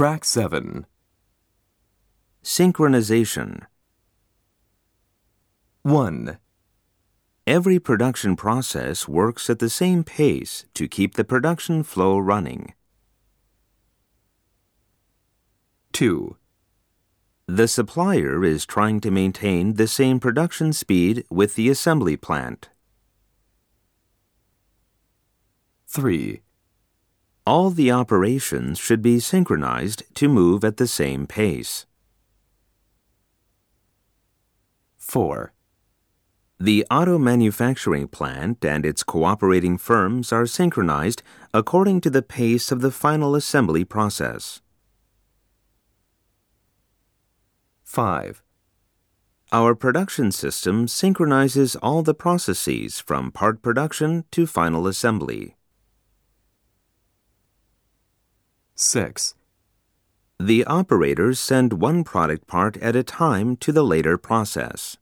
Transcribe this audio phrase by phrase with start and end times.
[0.00, 0.86] Track 7.
[2.42, 3.66] Synchronization.
[5.82, 6.38] 1,
[7.46, 12.72] Every production process works at the same pace to keep the production flow running.
[15.92, 16.34] 2,
[17.46, 22.70] The supplier is trying to maintain the same production speed with the assembly plant.
[25.88, 26.40] 3,
[27.46, 31.86] All the operations should be synchronized to move at the same pace.
[34.98, 35.52] 4,
[36.60, 41.22] The auto manufacturing plant and its cooperating firms are synchronized
[41.54, 44.60] according to the pace of the final assembly process.
[47.82, 48.42] 5,
[49.50, 55.56] Our production system synchronizes all the processes from part production to final assembly.
[58.82, 59.34] 6,
[60.38, 64.96] The operators send one product part at a time to the later process.